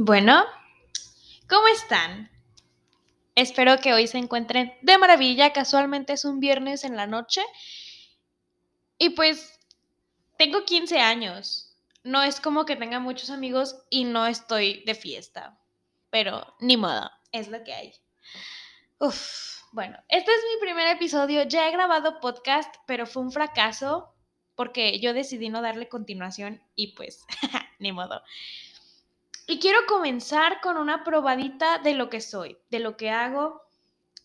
[0.00, 0.44] Bueno,
[1.48, 2.30] ¿cómo están?
[3.34, 5.52] Espero que hoy se encuentren de maravilla.
[5.52, 7.42] Casualmente es un viernes en la noche.
[8.96, 9.58] Y pues
[10.36, 11.76] tengo 15 años.
[12.04, 15.58] No es como que tenga muchos amigos y no estoy de fiesta.
[16.10, 17.92] Pero ni modo, es lo que hay.
[19.00, 21.42] Uf, bueno, este es mi primer episodio.
[21.42, 24.14] Ya he grabado podcast, pero fue un fracaso
[24.54, 27.26] porque yo decidí no darle continuación y pues,
[27.80, 28.22] ni modo.
[29.50, 33.62] Y quiero comenzar con una probadita de lo que soy, de lo que hago.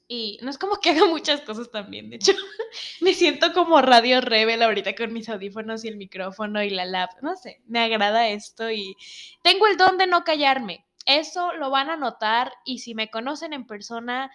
[0.05, 2.33] Y no es como que haga muchas cosas también, de hecho,
[3.01, 7.11] me siento como Radio Rebel ahorita con mis audífonos y el micrófono y la lap.
[7.21, 8.97] No sé, me agrada esto y
[9.41, 10.85] tengo el don de no callarme.
[11.05, 14.29] Eso lo van a notar y si me conocen en persona,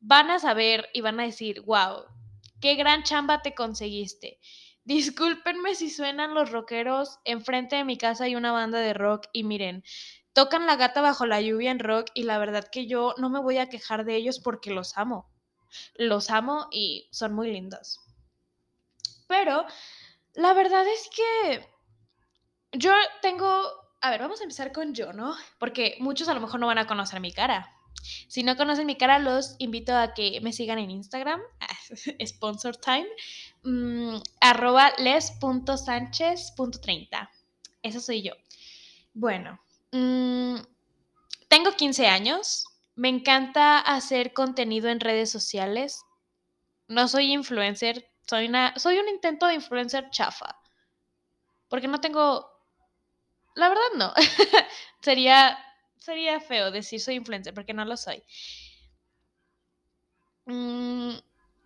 [0.00, 2.04] van a saber y van a decir, wow,
[2.60, 4.40] qué gran chamba te conseguiste.
[4.86, 7.18] Discúlpenme si suenan los rockeros.
[7.24, 9.82] Enfrente de mi casa hay una banda de rock y miren,
[10.32, 13.40] tocan La gata bajo la lluvia en rock y la verdad que yo no me
[13.40, 15.28] voy a quejar de ellos porque los amo.
[15.96, 18.00] Los amo y son muy lindos.
[19.26, 19.66] Pero
[20.34, 21.68] la verdad es que
[22.70, 23.44] yo tengo...
[24.00, 25.34] A ver, vamos a empezar con yo, ¿no?
[25.58, 27.76] Porque muchos a lo mejor no van a conocer mi cara.
[28.28, 31.40] Si no conocen mi cara, los invito a que me sigan en Instagram,
[32.26, 33.08] sponsor time,
[33.66, 37.30] mm, arroba les.sánchez.30.
[37.82, 38.32] Eso soy yo.
[39.12, 39.60] Bueno,
[39.92, 40.56] mm,
[41.48, 46.02] tengo 15 años, me encanta hacer contenido en redes sociales.
[46.88, 50.60] No soy influencer, soy, una, soy un intento de influencer chafa.
[51.68, 52.48] Porque no tengo...
[53.54, 54.12] La verdad no.
[55.00, 55.58] Sería
[56.06, 58.22] sería feo decir soy influencer porque no lo soy.
[60.46, 61.14] Mm,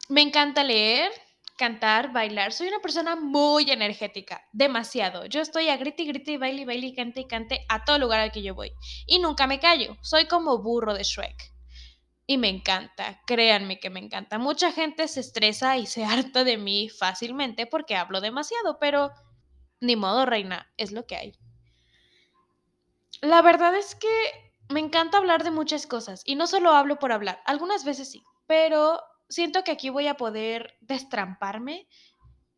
[0.09, 1.13] me encanta leer,
[1.61, 2.55] cantar, bailar.
[2.55, 5.27] Soy una persona muy energética, demasiado.
[5.27, 7.85] Yo estoy a grite y grite y baile y baile y cante y cante a
[7.85, 8.73] todo lugar al que yo voy.
[9.07, 9.99] Y nunca me callo.
[10.01, 11.53] Soy como burro de Shrek.
[12.27, 14.39] Y me encanta, créanme que me encanta.
[14.39, 19.11] Mucha gente se estresa y se harta de mí fácilmente porque hablo demasiado, pero
[19.81, 21.33] ni modo, reina, es lo que hay.
[23.21, 24.09] La verdad es que
[24.71, 28.23] me encanta hablar de muchas cosas y no solo hablo por hablar, algunas veces sí,
[28.47, 28.99] pero
[29.31, 31.89] siento que aquí voy a poder destramparme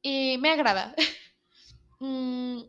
[0.03, 0.95] y me agrada.
[2.05, 2.63] Mm,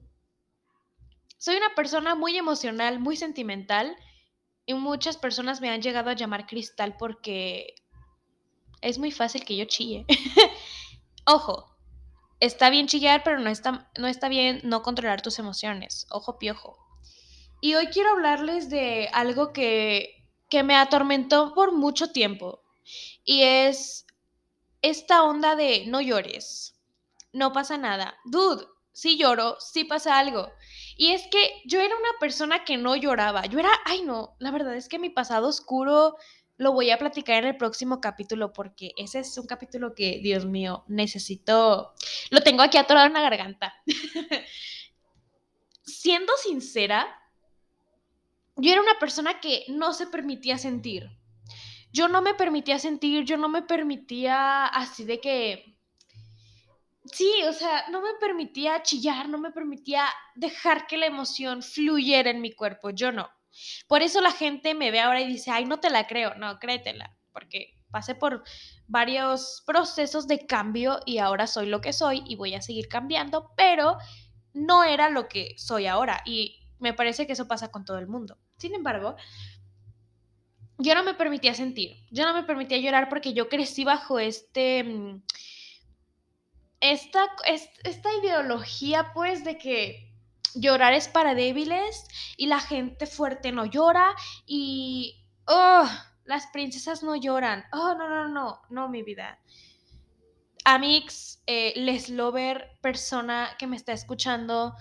[1.40, 3.97] soy una persona muy emocional, muy sentimental
[4.68, 7.74] y muchas personas me han llegado a llamar cristal porque
[8.81, 10.06] es muy fácil que yo chille.
[11.25, 11.75] Ojo,
[12.40, 16.06] está bien chillar, pero no está, no está bien no controlar tus emociones.
[16.12, 16.78] Ojo piojo.
[17.59, 22.62] Y hoy quiero hablarles de algo que, que me atormentó por mucho tiempo.
[23.23, 24.06] Y es
[24.81, 26.75] esta onda de no llores,
[27.31, 28.17] no pasa nada.
[28.25, 30.51] Dude, sí lloro, sí pasa algo.
[30.95, 33.45] Y es que yo era una persona que no lloraba.
[33.45, 36.16] Yo era, ay no, la verdad es que mi pasado oscuro
[36.57, 40.45] lo voy a platicar en el próximo capítulo porque ese es un capítulo que, Dios
[40.45, 41.94] mío, necesito...
[42.29, 43.73] Lo tengo aquí atorado en la garganta.
[45.83, 47.19] Siendo sincera,
[48.56, 51.09] yo era una persona que no se permitía sentir.
[51.94, 55.78] Yo no me permitía sentir, yo no me permitía así de que...
[57.06, 60.06] Sí, o sea, no me permitía chillar, no me permitía
[60.36, 63.30] dejar que la emoción fluyera en mi cuerpo, yo no.
[63.88, 66.58] Por eso la gente me ve ahora y dice, ay, no te la creo, no,
[66.59, 68.44] créetela, porque pasé por
[68.88, 73.52] varios procesos de cambio y ahora soy lo que soy y voy a seguir cambiando,
[73.56, 73.98] pero
[74.54, 78.08] no era lo que soy ahora y me parece que eso pasa con todo el
[78.08, 78.40] mundo.
[78.58, 79.16] Sin embargo,
[80.78, 84.84] yo no me permitía sentir, yo no me permitía llorar porque yo crecí bajo este...
[84.84, 85.23] Mm,
[86.79, 90.12] esta, esta ideología pues de que
[90.53, 95.19] llorar es para débiles y la gente fuerte no llora y...
[95.45, 95.89] Oh,
[96.25, 97.66] las princesas no lloran.
[97.72, 99.39] Oh, no, no, no, no, mi vida.
[100.66, 104.75] Amix, eh, Les Lover, persona que me está escuchando,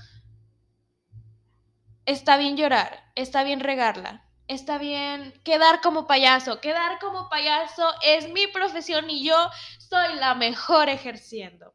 [2.07, 6.61] está bien llorar, está bien regarla, está bien quedar como payaso.
[6.61, 9.37] Quedar como payaso es mi profesión y yo
[9.79, 11.75] soy la mejor ejerciendo.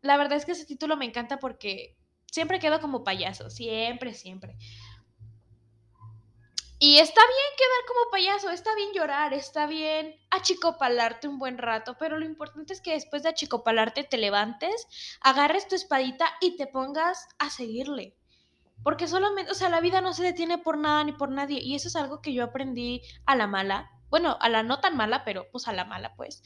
[0.00, 1.96] La verdad es que ese título me encanta porque
[2.30, 4.56] siempre quedo como payaso, siempre, siempre.
[6.78, 11.96] Y está bien quedar como payaso, está bien llorar, está bien achicopalarte un buen rato,
[11.98, 14.86] pero lo importante es que después de achicopalarte te levantes,
[15.22, 18.14] agarres tu espadita y te pongas a seguirle.
[18.82, 21.60] Porque solamente, o sea, la vida no se detiene por nada ni por nadie.
[21.60, 23.90] Y eso es algo que yo aprendí a la mala.
[24.08, 26.42] Bueno, a la no tan mala, pero pues a la mala, pues.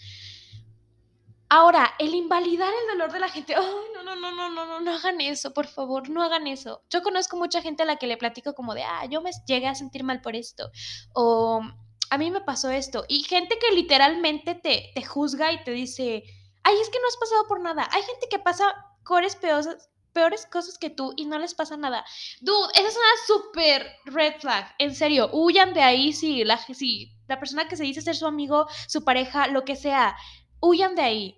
[1.53, 4.81] Ahora, el invalidar el dolor de la gente, ay, no, no, no, no, no, no,
[4.81, 6.85] no hagan eso, por favor, no hagan eso.
[6.89, 9.67] Yo conozco mucha gente a la que le platico como de, ah, yo me llegué
[9.67, 10.71] a sentir mal por esto,
[11.13, 11.61] o
[12.09, 16.23] a mí me pasó esto, y gente que literalmente te, te juzga y te dice,
[16.63, 17.89] ay, es que no has pasado por nada.
[17.91, 18.73] Hay gente que pasa
[19.03, 22.05] cores peores, peores cosas que tú y no les pasa nada.
[22.41, 24.75] Dude, esa es una super red flag.
[24.79, 28.27] En serio, huyan de ahí si la, si la persona que se dice ser su
[28.27, 30.17] amigo, su pareja, lo que sea,
[30.61, 31.37] huyan de ahí.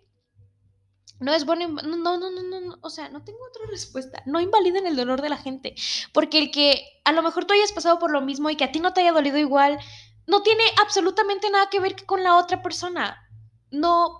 [1.20, 4.22] No es bueno, no, no, no, no, no, o sea, no tengo otra respuesta.
[4.26, 5.74] No invaliden el dolor de la gente,
[6.12, 8.72] porque el que a lo mejor tú hayas pasado por lo mismo y que a
[8.72, 9.78] ti no te haya dolido igual,
[10.26, 13.28] no tiene absolutamente nada que ver con la otra persona.
[13.70, 14.18] No.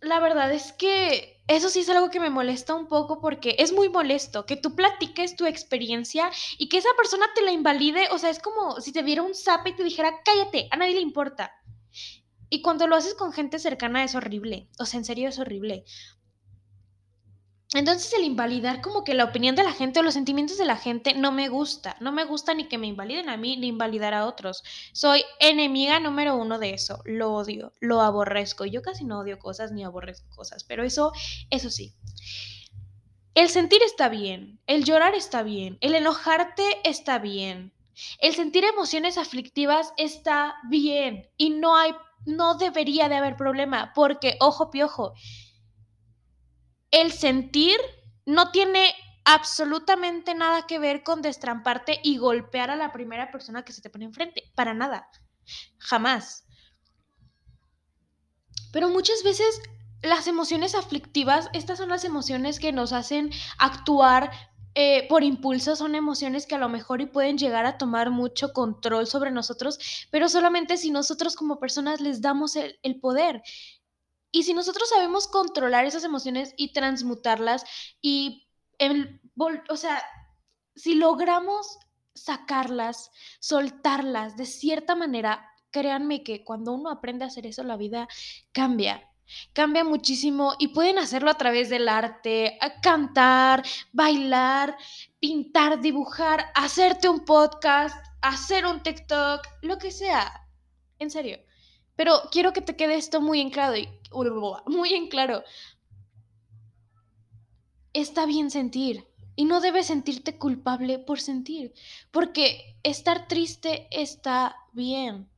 [0.00, 3.72] La verdad es que eso sí es algo que me molesta un poco porque es
[3.72, 8.08] muy molesto que tú platiques tu experiencia y que esa persona te la invalide.
[8.12, 10.94] O sea, es como si te viera un zap y te dijera, cállate, a nadie
[10.94, 11.52] le importa.
[12.50, 14.68] Y cuando lo haces con gente cercana es horrible.
[14.78, 15.84] O sea, en serio es horrible.
[17.74, 20.76] Entonces el invalidar como que la opinión de la gente o los sentimientos de la
[20.76, 21.96] gente no me gusta.
[22.00, 24.64] No me gusta ni que me invaliden a mí ni invalidar a otros.
[24.92, 27.02] Soy enemiga número uno de eso.
[27.04, 28.64] Lo odio, lo aborrezco.
[28.64, 31.12] Yo casi no odio cosas ni aborrezco cosas, pero eso,
[31.50, 31.94] eso sí.
[33.34, 37.72] El sentir está bien, el llorar está bien, el enojarte está bien,
[38.18, 41.92] el sentir emociones aflictivas está bien y no hay
[42.26, 45.14] no debería de haber problema, porque, ojo piojo,
[46.90, 47.76] el sentir
[48.26, 48.94] no tiene
[49.24, 53.90] absolutamente nada que ver con destramparte y golpear a la primera persona que se te
[53.90, 55.08] pone enfrente, para nada,
[55.78, 56.46] jamás.
[58.72, 59.60] Pero muchas veces
[60.02, 64.30] las emociones aflictivas, estas son las emociones que nos hacen actuar
[64.80, 68.52] eh, por impulso son emociones que a lo mejor y pueden llegar a tomar mucho
[68.52, 73.42] control sobre nosotros, pero solamente si nosotros como personas les damos el, poder.
[74.30, 77.64] Y si nosotros sabemos controlar esas emociones y transmutarlas
[78.00, 78.46] y,
[79.68, 80.02] o sea,
[80.76, 81.78] si logramos
[82.14, 83.10] sacarlas,
[83.40, 88.08] soltarlas de cierta manera, créanme que cuando uno aprende a hacer eso, la vida
[88.52, 89.04] cambia.
[89.52, 94.76] Cambia muchísimo y pueden hacerlo a través del arte, cantar, bailar,
[95.20, 100.48] pintar, dibujar, hacerte un podcast, hacer un TikTok, lo que sea.
[100.98, 101.38] En serio.
[101.98, 103.74] Pero quiero que te quede esto muy en claro.
[104.66, 105.42] Muy en claro.
[107.92, 109.08] Está bien sentir.
[109.34, 111.74] Y no debes sentirte culpable por sentir.
[112.12, 115.28] Porque estar triste está bien.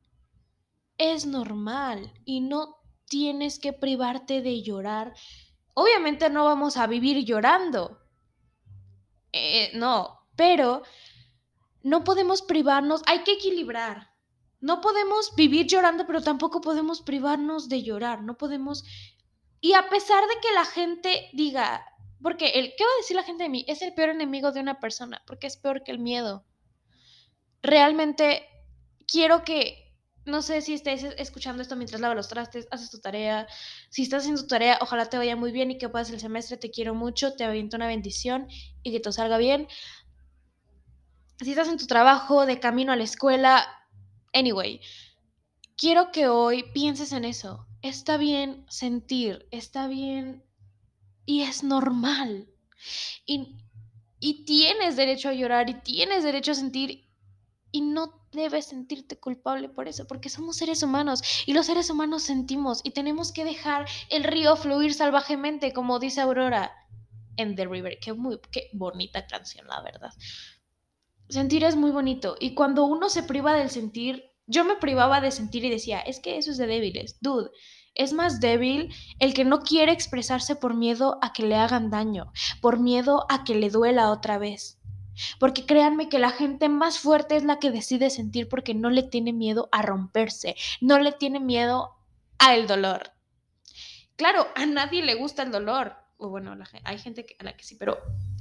[0.98, 2.12] Es normal.
[2.26, 5.14] Y no tienes que privarte de llorar.
[5.72, 8.02] Obviamente no vamos a vivir llorando.
[9.32, 10.82] Eh, no, pero
[11.82, 14.09] no podemos privarnos, hay que equilibrar.
[14.60, 18.22] No podemos vivir llorando, pero tampoco podemos privarnos de llorar.
[18.22, 18.84] No podemos...
[19.60, 21.84] Y a pesar de que la gente diga,
[22.22, 23.64] porque el, ¿qué va a decir la gente de mí?
[23.68, 26.44] Es el peor enemigo de una persona, porque es peor que el miedo.
[27.62, 28.46] Realmente
[29.06, 29.90] quiero que
[30.26, 33.46] no sé si estés escuchando esto mientras lavas los trastes, haces tu tarea.
[33.88, 36.56] Si estás haciendo tu tarea, ojalá te vaya muy bien y que puedas el semestre.
[36.56, 38.46] Te quiero mucho, te aviento una bendición
[38.82, 39.66] y que todo salga bien.
[41.38, 43.66] Si estás en tu trabajo, de camino a la escuela,
[44.32, 44.80] anyway,
[45.76, 47.66] quiero que hoy pienses en eso.
[47.82, 50.44] Está bien sentir, está bien
[51.24, 52.48] y es normal.
[53.26, 53.56] Y,
[54.18, 57.08] y tienes derecho a llorar y tienes derecho a sentir
[57.72, 62.22] y no debes sentirte culpable por eso, porque somos seres humanos y los seres humanos
[62.22, 66.72] sentimos y tenemos que dejar el río fluir salvajemente, como dice Aurora
[67.36, 67.98] en The River.
[68.00, 70.12] Qué, muy, qué bonita canción, la verdad.
[71.30, 75.30] Sentir es muy bonito y cuando uno se priva del sentir, yo me privaba de
[75.30, 77.50] sentir y decía, es que eso es de débiles, dude.
[77.94, 82.32] Es más débil el que no quiere expresarse por miedo a que le hagan daño,
[82.60, 84.80] por miedo a que le duela otra vez.
[85.38, 89.04] Porque créanme que la gente más fuerte es la que decide sentir porque no le
[89.04, 91.96] tiene miedo a romperse, no le tiene miedo
[92.38, 93.12] al dolor.
[94.16, 95.94] Claro, a nadie le gusta el dolor.
[96.16, 97.98] O bueno, hay gente a la que sí, pero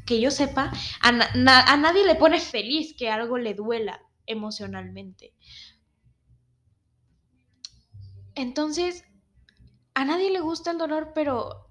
[0.10, 1.10] que yo sepa, a,
[1.74, 5.36] a nadie le pone feliz que algo le duela emocionalmente.
[8.34, 9.06] Entonces,
[9.94, 11.68] a nadie le gusta el dolor, pero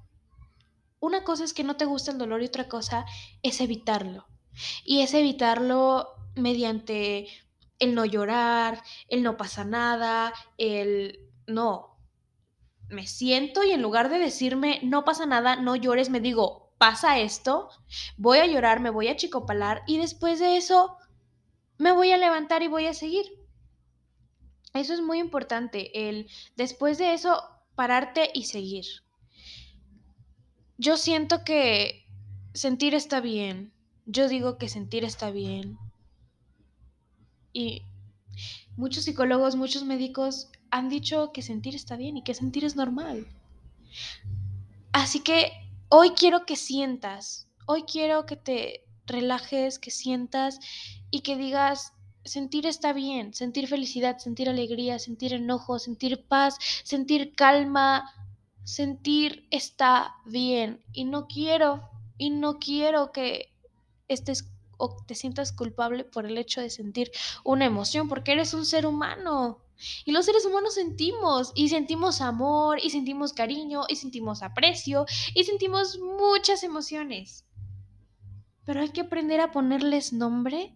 [1.00, 3.07] una cosa es que no te gusta el dolor y otra cosa
[3.42, 4.28] es evitarlo.
[4.85, 7.26] Y es evitarlo mediante
[7.80, 11.99] el no llorar, el no pasa nada, el no.
[12.88, 17.18] Me siento y en lugar de decirme no pasa nada, no llores, me digo, pasa
[17.18, 17.68] esto,
[18.16, 20.97] voy a llorar, me voy a chicopalar y después de eso
[21.76, 23.26] me voy a levantar y voy a seguir.
[24.75, 27.42] Eso es muy importante, el después de eso
[27.75, 28.85] pararte y seguir.
[30.76, 32.06] Yo siento que
[32.54, 33.73] sentir está bien.
[34.06, 35.78] Yo digo que sentir está bien.
[37.52, 37.82] Y
[38.76, 43.26] muchos psicólogos, muchos médicos han dicho que sentir está bien y que sentir es normal.
[44.92, 45.52] Así que
[45.88, 50.61] hoy quiero que sientas, hoy quiero que te relajes, que sientas
[51.11, 51.92] y que digas,
[52.25, 58.11] sentir está bien, sentir felicidad, sentir alegría, sentir enojo, sentir paz, sentir calma,
[58.64, 60.85] sentir está bien.
[60.92, 63.52] Y no quiero, y no quiero que
[64.09, 67.11] estés o te sientas culpable por el hecho de sentir
[67.45, 69.59] una emoción, porque eres un ser humano.
[70.04, 75.44] Y los seres humanos sentimos, y sentimos amor, y sentimos cariño, y sentimos aprecio, y
[75.44, 77.44] sentimos muchas emociones.
[78.64, 80.75] Pero hay que aprender a ponerles nombre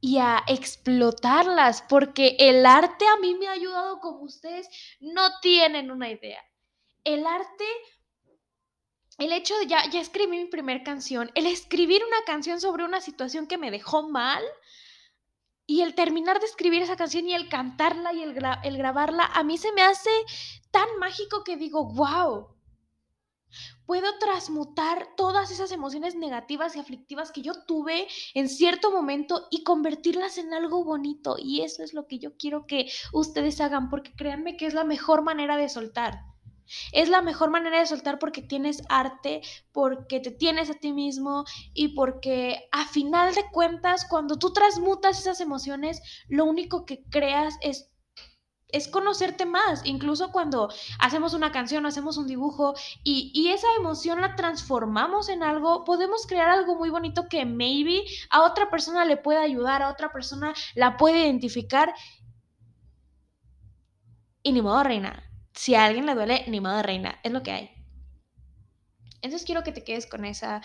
[0.00, 4.68] y a explotarlas, porque el arte a mí me ha ayudado como ustedes
[5.00, 6.40] no tienen una idea.
[7.04, 7.64] El arte,
[9.18, 13.00] el hecho de ya, ya escribí mi primera canción, el escribir una canción sobre una
[13.00, 14.44] situación que me dejó mal,
[15.66, 19.42] y el terminar de escribir esa canción y el cantarla y el, el grabarla, a
[19.42, 20.10] mí se me hace
[20.70, 22.56] tan mágico que digo, wow,
[23.84, 29.64] puedo transmutar todas esas emociones negativas y aflictivas que yo tuve en cierto momento y
[29.64, 31.36] convertirlas en algo bonito.
[31.38, 34.84] Y eso es lo que yo quiero que ustedes hagan, porque créanme que es la
[34.84, 36.35] mejor manera de soltar.
[36.92, 39.42] Es la mejor manera de soltar porque tienes arte,
[39.72, 41.44] porque te tienes a ti mismo
[41.74, 47.56] y porque a final de cuentas, cuando tú transmutas esas emociones, lo único que creas
[47.60, 47.92] es
[48.68, 50.68] es conocerte más, incluso cuando
[50.98, 56.26] hacemos una canción, hacemos un dibujo y, y, esa emoción la transformamos en algo, podemos
[56.26, 60.52] crear algo muy bonito que maybe a otra persona le pueda ayudar, a otra persona
[60.74, 61.94] la puede identificar.
[64.42, 65.25] Y ni modo, reina.
[65.56, 67.18] Si a alguien le duele, ni modo, reina.
[67.24, 67.70] Es lo que hay.
[69.22, 70.62] Entonces quiero que te quedes con esa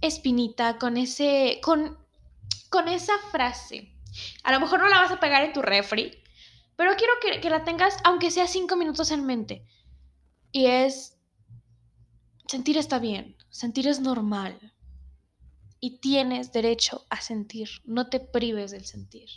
[0.00, 1.98] espinita, con ese, con,
[2.68, 3.90] con esa frase.
[4.44, 6.22] A lo mejor no la vas a pegar en tu refri,
[6.76, 9.66] pero quiero que, la tengas, aunque sea cinco minutos en mente.
[10.52, 11.18] Y es,
[12.46, 14.74] sentir está bien, sentir es normal.
[15.80, 19.28] Y tienes derecho a sentir, no te prives del sentir.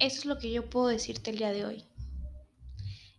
[0.00, 1.84] Eso es lo que yo puedo decirte el día de hoy.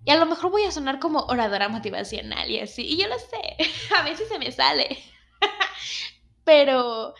[0.03, 2.81] Y a lo mejor voy a sonar como oradora motivacional y así.
[2.81, 3.55] Y yo lo sé,
[3.95, 4.97] a veces se me sale.
[6.43, 7.13] Pero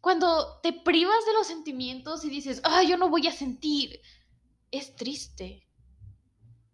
[0.00, 4.00] cuando te privas de los sentimientos y dices, ah, yo no voy a sentir,
[4.72, 5.64] es triste.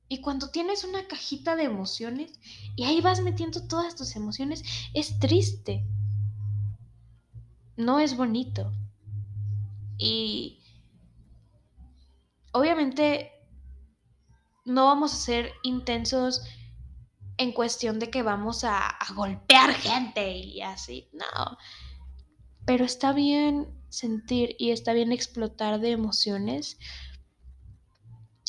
[0.09, 2.39] Y cuando tienes una cajita de emociones
[2.77, 4.63] y ahí vas metiendo todas tus emociones,
[4.95, 5.85] es triste.
[7.77, 8.73] No es bonito.
[9.99, 10.64] Y
[12.55, 13.31] obviamente
[14.65, 16.43] no vamos a ser intensos
[17.37, 21.11] en cuestión de que vamos a, golpear gente y así.
[21.13, 21.59] No
[22.65, 26.79] pero está bien sentir y está bien explotar de emociones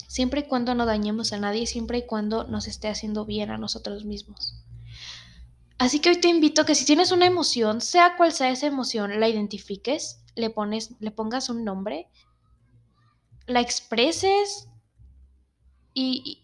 [0.07, 3.57] siempre y cuando no dañemos a nadie, siempre y cuando nos esté haciendo bien a
[3.57, 4.55] nosotros mismos.
[5.77, 8.67] Así que hoy te invito a que si tienes una emoción, sea cual sea esa
[8.67, 12.07] emoción, la identifiques, le pones, le pongas un nombre,
[13.47, 14.69] la expreses
[15.93, 16.43] y,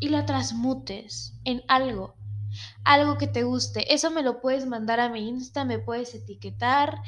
[0.00, 2.14] y la transmutes en algo
[2.84, 3.92] algo que te guste.
[3.94, 7.00] Eso me lo puedes mandar a mi Insta, me puedes etiquetar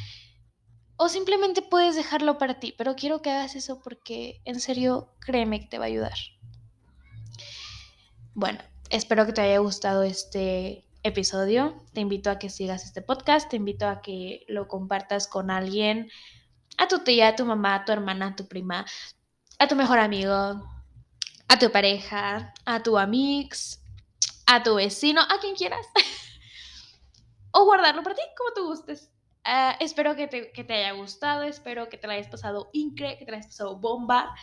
[0.97, 5.61] o simplemente puedes dejarlo para ti, pero quiero que hagas eso porque en serio créeme
[5.61, 6.15] que te va a ayudar.
[8.35, 11.83] Bueno, espero que te haya gustado este episodio.
[11.93, 16.09] Te invito a que sigas este podcast, te invito a que lo compartas con alguien,
[16.83, 18.85] a tu tía, a tu mamá, a tu hermana, a tu prima,
[19.59, 20.69] a tu mejor amigo,
[21.49, 23.81] a tu pareja, a tu amix,
[24.47, 25.87] a tu vecino, a quien quieras.
[27.53, 29.11] o guardarlo para ti, como tú gustes.
[29.45, 33.31] Ah, espero que te, haya gustado, espero que te la hayas pasado increíble, que te
[33.31, 34.35] la hayas pasado bomba.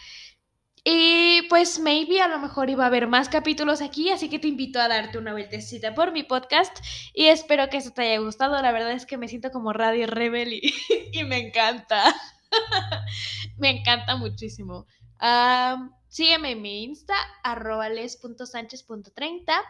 [0.83, 4.47] Y pues maybe a lo mejor iba a haber más capítulos aquí, así que te
[4.47, 6.77] invito a darte una vueltecita por mi podcast
[7.13, 8.61] y espero que eso te haya gustado.
[8.61, 10.73] La verdad es que me siento como Radio Rebel y,
[11.25, 12.15] me encanta.
[13.57, 14.87] me encanta muchísimo.
[16.09, 19.61] Sígueme en mi Insta, arroba les.sánchez.30,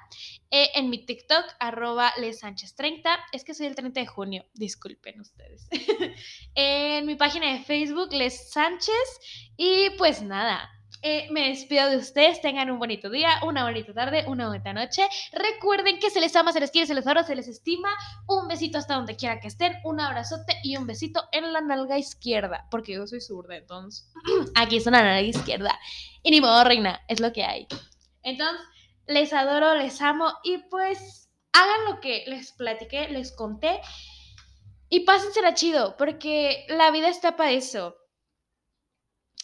[0.51, 5.67] eh, en mi TikTok, arroba lesánchez30, es que soy el 30 de junio, disculpen ustedes,
[6.55, 10.69] en mi página de Facebook, Les Sánchez, y pues nada,
[11.01, 12.41] eh, me despido de ustedes.
[12.41, 15.07] Tengan un bonito día, una bonita tarde, una bonita noche.
[15.31, 17.89] Recuerden que se les ama, se les quiere, se les adora, se les estima.
[18.27, 21.97] Un besito hasta donde quiera que estén, un abrazote y un besito en la nalga
[21.97, 22.67] izquierda.
[22.69, 24.11] Porque yo soy zurda, entonces
[24.55, 25.79] aquí es una nalga izquierda.
[26.23, 27.67] Y ni modo, reina, es lo que hay.
[28.23, 28.59] Entonces,
[29.07, 33.79] les adoro, les amo y pues hagan lo que les platiqué, les conté.
[34.89, 37.95] Y pásensela chido, porque la vida está para eso.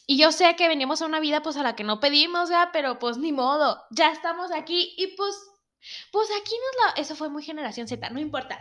[0.07, 2.69] Y yo sé que venimos a una vida pues a la que no pedimos, ya,
[2.71, 5.35] pero pues ni modo, ya estamos aquí y pues
[6.11, 8.59] pues aquí nos la eso fue muy generación Z, no importa.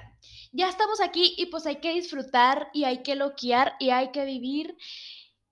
[0.53, 4.25] Ya estamos aquí y pues hay que disfrutar y hay que loquear y hay que
[4.25, 4.77] vivir.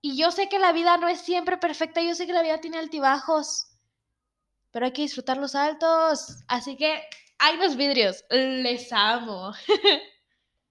[0.01, 2.61] Y yo sé que la vida no es siempre perfecta, yo sé que la vida
[2.61, 3.67] tiene altibajos,
[4.71, 6.43] pero hay que disfrutar los altos.
[6.47, 7.01] Así que
[7.39, 9.53] hay los vidrios, les amo.